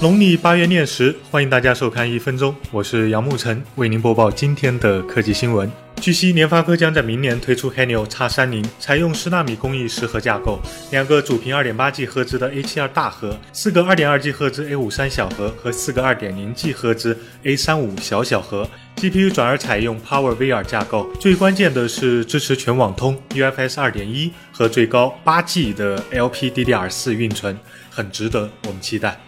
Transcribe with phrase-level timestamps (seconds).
[0.00, 5.70] 农历八月廿十，欢迎大家收看一分钟，我是杨沐晨，为您播报今天的科技新闻。
[6.00, 10.58] 据悉，联发科将在明年推出 Helio X30，采用十纳米工艺十核架构，
[10.90, 17.14] 两个主频二点八 G 赫兹的 A72 大核，四个二点二 G 赫兹 A53 小核和四个二点零 G 赫兹
[17.44, 18.66] A35 小小核。
[18.96, 27.58] GPU 转而采用 PowerVR 架构，最关键的是支持全网通 UFS 二点一和最高八 G 的 LPDDR4 运存，
[27.90, 29.20] 很值得我们期待。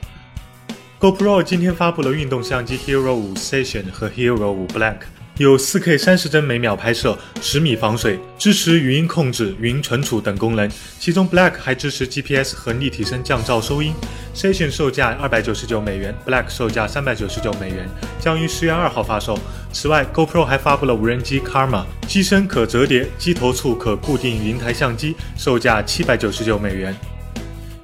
[1.03, 4.99] GoPro 今天发布了运动相机 Hero 5 Session 和 Hero 5 Black，
[5.37, 10.71] 有 4K 三十帧每秒拍摄，十米防水，支持语音控制、云存储等功能。
[11.01, 13.93] 其中 Black 还支持 GPS 和立体声降噪收音。
[14.33, 17.89] Session 售价二百九十九美元，Black 售价三百九十九美元，
[18.21, 19.37] 将于十月二号发售。
[19.73, 26.95] 此外，GoPro 还发布了无人机 Karma，机身可折叠，机头处可固定云台相机，售价七百九十九美元。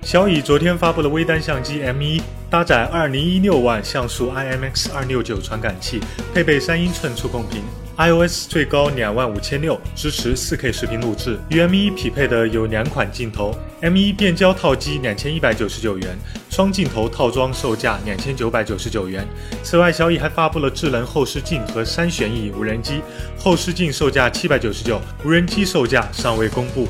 [0.03, 6.01] 小蚁昨天发布了微单相机 M1，搭载二零一六万像素 IMX 二六九传感器，
[6.33, 7.63] 配备三英寸触控屏
[7.99, 11.39] ，iOS 最高两万五千六，支持四 K 视频录制。
[11.51, 16.17] 与 M1 匹配的有两款镜头，M1 变焦套机两千一百九十九元，
[16.49, 19.27] 双镜头套装售价两千九百九十九元。
[19.63, 23.03] 此外，小蚁还发布了智能后视镜和三旋翼无人机，
[23.37, 26.89] 后视镜售价七百九十九，无人机售价尚未公布。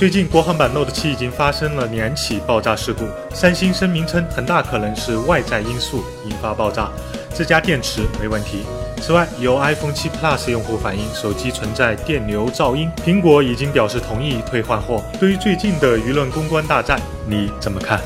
[0.00, 3.04] 最近，国行版 Note 7已经发生了两起爆炸事故。
[3.34, 6.88] 三星声明称，很大可能是外在因素引发爆炸，
[7.34, 8.64] 自家电池没问题。
[9.02, 15.04] 此外，有 iPhone 7 Plus 用户反映手机存在电流噪音，苹果已经表示同意退换货。
[15.20, 18.00] 对于最近的舆论公关大战，你怎么看？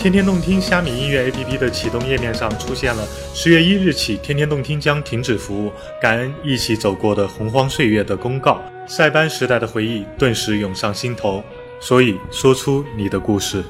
[0.00, 5.70] 天天动听虾米音乐 APP 的启动页面上出现了十月一日起，天天动听将停止服务，
[6.00, 8.62] 感恩一起走过的洪荒岁月的公告。
[8.86, 11.44] 塞班时代的回忆顿时涌上心头，
[11.80, 13.62] 所以说出你的故事。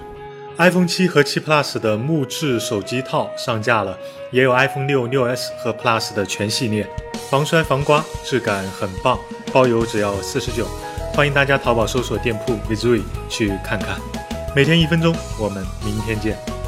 [0.58, 3.98] iPhone 七和七 Plus 的木质手机套上架了，
[4.30, 6.88] 也有 iPhone 六、六 S 和 Plus 的全系列，
[7.28, 9.18] 防摔防刮，质感很棒，
[9.52, 10.64] 包邮只要四十九。
[11.12, 13.98] 欢迎大家淘宝搜索店铺 Vizui 去看看。
[14.52, 16.59] 每天一分钟，我们明天见。